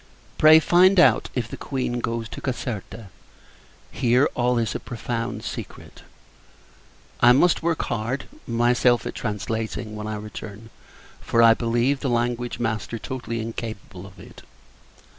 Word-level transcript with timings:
Pray, 0.39 0.59
find 0.59 0.99
out 0.99 1.29
if 1.35 1.47
the 1.47 1.55
Queen 1.55 1.99
goes 1.99 2.27
to 2.27 2.41
Caserta. 2.41 3.09
Here, 3.91 4.27
all 4.33 4.57
is 4.57 4.73
a 4.73 4.79
profound 4.79 5.43
secret. 5.43 6.01
I 7.19 7.33
must 7.33 7.61
work 7.61 7.83
hard, 7.83 8.23
myself, 8.47 9.05
at 9.05 9.13
translating, 9.13 9.95
when 9.95 10.07
I 10.07 10.15
return; 10.15 10.71
for 11.21 11.43
I 11.43 11.53
believe 11.53 11.99
the 11.99 12.09
language 12.09 12.57
master 12.57 12.97
totally 12.97 13.41
incapable 13.41 14.07
of 14.07 14.19
it. 14.19 14.41